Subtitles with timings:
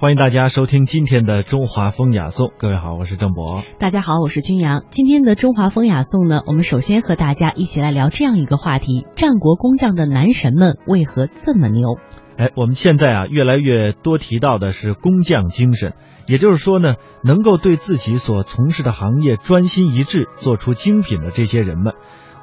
[0.00, 2.52] 欢迎大家收听今天的中华风雅颂。
[2.56, 3.64] 各位好，我是郑博。
[3.80, 4.84] 大家好，我是君阳。
[4.90, 11.98] 今天的中华风雅颂呢，我们首先和大家一起来聊这样一个话题：战国工匠的男神们为何这么牛？
[12.36, 15.94] 哎，我们现在啊，越来越多提到的是工匠精神，
[16.28, 16.94] 也就是说呢，
[17.24, 21.94] 能够对自己所从事的行业专心一致，做出精品的这些人们。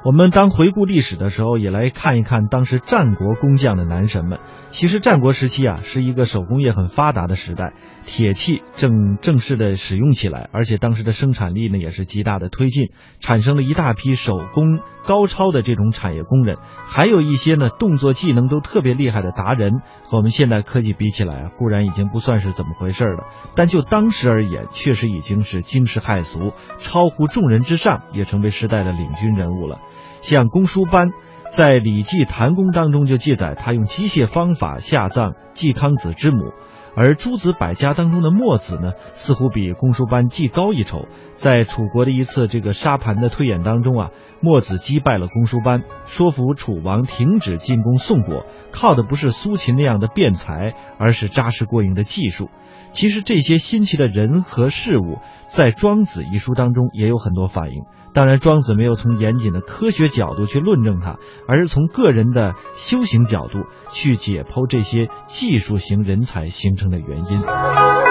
[0.06, 4.38] 我们当回顾历史的时候，也来看一看当时战国工匠的男神们。
[4.68, 7.72] 其实战国时期啊，是一个手工业很发达的时代，
[8.04, 19.80] 铁器正正式的使用起来，而且当时的生产力呢也是极大的推进，产生了一大批手工高超的这种产业工人，还有一些呢动作技能都特别厉害的达人。
[20.04, 23.24] 和我们现代科技比起来，固然已经不算是怎么回事了，
[23.56, 29.80] 但就当时而言，确实已经是惊世骇俗，超乎众人之上，也成为时代的领军人物了。
[30.26, 31.12] 像公输班，
[31.52, 36.52] 在《礼记谭公》当中就记载，他用机械方法下葬季康子之母。
[36.96, 41.06] 而诸子百家当中的墨子呢，似乎比公输班技高一筹。
[41.34, 52.48] 在楚国的一次这个沙盘的推演当中啊，墨子击败了公输班，说服楚王停止进攻宋国，靠的不是苏秦那样的辩才，而是扎实过硬的技术。
[52.92, 57.84] 其实这些新奇的人和事物，在《庄子》一书当中也有很多反映。
[58.14, 68.05] 当然，庄子没有从严谨的科学角度去论证它，而是从个人的修行角度去解剖这些技术型人才形成的原因。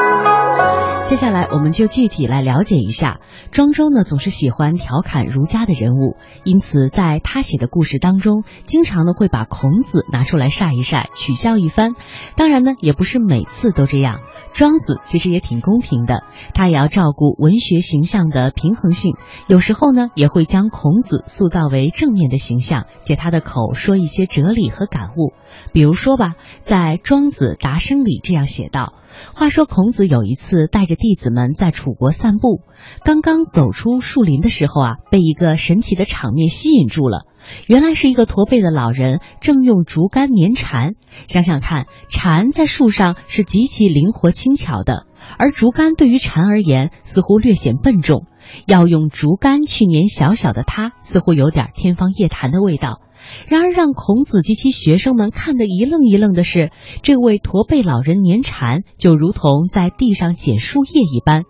[1.07, 11.93] 接下来，我们就具体来了解一下庄周呢，总是喜欢调侃儒家的人物，因此在他写的故事当中，经常呢会把孔子拿出来晒一晒，取笑一番。
[12.35, 14.19] 当然呢，也不是每次都这样。
[14.53, 19.15] 庄子其实也挺公平的，他也要照顾文学形象的平衡性，
[19.47, 25.33] 有时候呢也会将孔子塑造为正面的形象，借他的口说一些哲理和感悟。
[25.71, 28.95] 比如说吧，在《庄子达生里》这样写道。
[29.33, 32.61] 话说孔子有一次带着弟子们在楚国散步，
[33.03, 37.25] 刚刚走出树林的时候啊，被一个神奇的场面吸引住了。
[37.67, 40.93] 原来是一个驼背的老人正用竹竿粘蝉。
[41.27, 45.05] 想想看，蝉在树上是极其灵活轻巧的，
[45.37, 48.25] 而竹竿对于蝉而言似乎略显笨重。
[48.67, 53.01] 要用竹竿去粘小小的它，似乎有点天方夜谭的味道。
[53.47, 56.71] 然而，让孔子及其学生们看得一愣一愣的是，
[57.03, 61.43] 这位驼背老人粘蝉，就如同在地上捡树叶一般。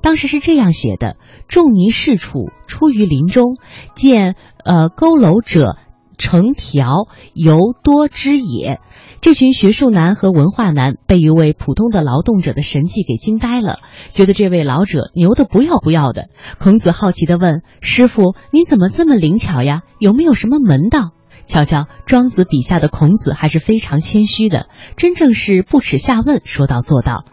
[0.00, 1.16] 当时是这样写的
[1.48, 3.56] ：“仲尼士楚，出于林中，
[3.94, 5.76] 见呃佝偻者
[6.18, 8.80] 成条，犹多之也。”
[9.22, 13.78] 这群学术男和文化男被一位普通的劳动者的神迹给惊呆了，
[14.10, 16.28] 觉得这位老者牛的不要不要的。
[16.58, 19.82] 孔子好奇地问：“师傅，您怎么这么灵巧呀？
[20.00, 21.12] 有没有什么门道？”
[21.46, 27.24] 瞧瞧，庄子笔下的孔子还是非常谦虚的，真正是不耻下问，说到做到。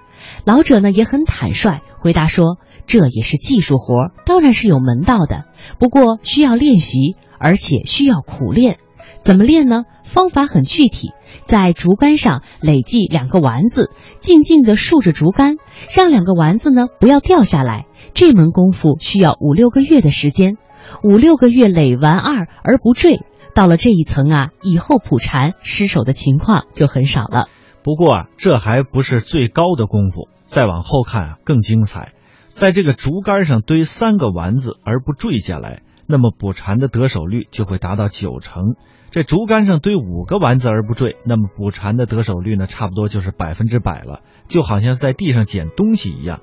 [0.45, 5.45] 老者呢也很坦率，回答说：“这也是技术活，当然是有门道的，
[5.79, 8.77] 不过需要练习，而且需要苦练。
[9.21, 9.83] 怎么练呢？
[10.03, 11.11] 方法很具体，
[11.43, 15.57] 在竹竿上累计两个丸子，静静地竖着竹竿，
[15.95, 17.85] 让两个丸子呢不要掉下来。
[18.13, 20.57] 这门功夫需要五六个月的时间，
[21.03, 23.21] 五六个月累完二而不坠。”
[23.59, 27.49] 到了这一层啊，以后捕蝉失手的情况就很少了。
[27.83, 32.13] 不过啊，这还不是最高的功夫，再往后看啊更精彩。
[32.51, 38.75] 在这个竹竿上堆三个丸子而不坠下来，那么捕蝉的得手率就会达到九成。
[39.11, 44.21] 这竹竿上堆五个丸子而不坠，那么捕蝉的得手率呢，差不多就是百分之百了。
[44.47, 46.39] 就好像在地上捡东西一样，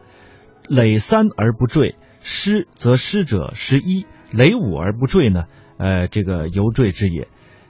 [0.69, 5.45] 垒三而不坠，失则失者十一；垒五而不坠呢？
[5.79, 7.29] 呃，这个游坠之也。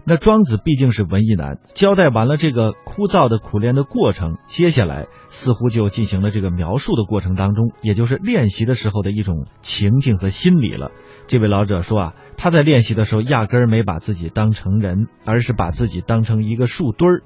[0.09, 10.93] 那庄子毕竟是文艺男，交代完了这个枯燥的苦练的过程，接下来似乎就进行了这个描述的过程当中，也就是练习的时候的一种情境和心理了。
[11.27, 17.23] 这位老者说啊，他在练习的时候压根儿没把自己当成人，而是把自己当成一个树墩儿，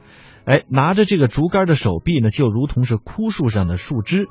[0.46, 4.26] 哎，拿着这个竹竿的手臂呢，就如同是枯树上的树枝。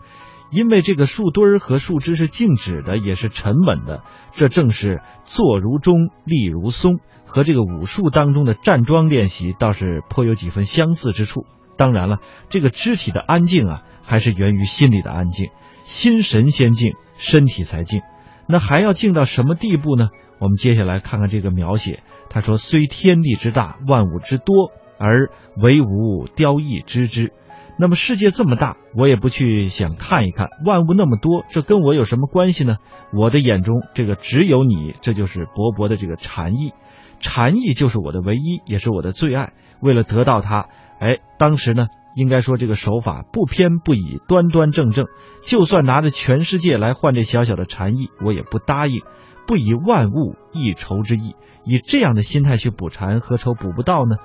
[0.51, 4.03] 因为这个树墩儿和树枝是静止的，也是沉稳的，
[4.33, 11.45] 这正是坐如钟，立如松，和这个武术当中的站桩练习倒是颇有几分相似之处。
[11.77, 12.17] 当然了，
[12.49, 15.49] 这个肢体的安静啊，还是源于心里的安静，
[15.85, 18.01] 心神先静，身体才静。
[18.47, 20.09] 那还要静到什么地步呢？
[20.39, 22.01] 我们接下来看看这个描写。
[22.29, 27.33] 他说：“虽天地之大，万物之多，而唯吾雕翼之之。”
[27.79, 30.49] 那么世界这么大，我也不去想看一看。
[30.65, 32.75] 万物那么多，这跟我有什么关系呢？
[33.13, 36.73] 我的眼中，这个只有你，这就是勃勃的这个禅意。
[37.21, 39.53] 禅意就是我的唯一，也是我的最爱。
[39.81, 40.67] 为了得到它，
[40.99, 45.05] 哎，当时呢，应该说这个手法不偏不倚，端端正正。
[45.41, 49.01] 就算拿着全世界来换这小小的禅意，我也不答应。
[49.47, 54.17] 不以万物一筹之意，以这样的心态去补禅，何愁补不到呢？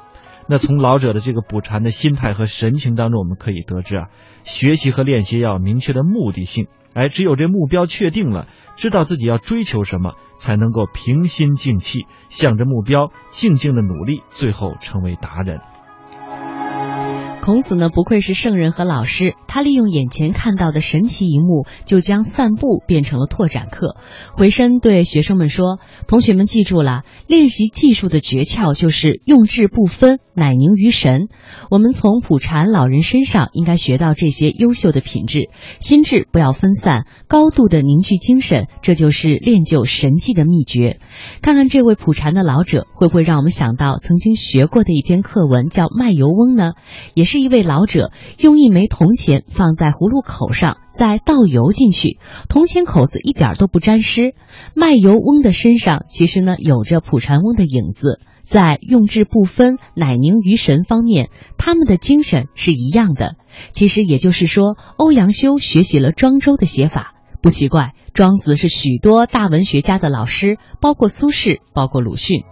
[0.46, 4.08] 那从老者的这个补禅的心态和神情当中，我们可以得知啊，
[4.44, 6.68] 学习和练习要有明确的目的性。
[6.92, 8.46] 哎，只有这目标确定了，
[8.76, 15.60] 知道自己要追求什么，才能够平心静气，向着目标静静的努力，最后成为达人。
[17.44, 19.34] 孔子呢，不愧是圣人和老师。
[19.46, 23.96] 他利用眼前看到的神奇一幕，就将散步变成了拓展课。
[24.32, 31.28] 回身对学生们说：“同学们记住了，练习技术的诀窍就是用智不分，乃凝于神。
[31.70, 35.50] 我们从普禅老人身上应该学到这些优秀的品质：
[35.80, 40.98] 心智不要分散，高度的凝聚精神，这就是练就神迹的秘诀。
[41.42, 46.72] 看看这位普禅的老者，会不会让我们想到曾经学过的一篇课文，叫《卖油翁》呢？
[47.12, 47.33] 也是。
[47.34, 54.36] 是一位老者用一枚铜钱放在葫芦口上，再倒油进去，铜钱口子一点都不沾湿。
[54.76, 61.28] 卖油翁的身上其实呢有着普禅翁的影子，在用智不分、乃凝于神方面，
[61.58, 63.34] 他们的精神是一样的。
[63.72, 67.94] 其实也就是说，欧阳修学习了庄周的写法，不奇怪。
[68.12, 72.44] 庄子是许多大文学家的老师，包括苏轼，包括鲁迅。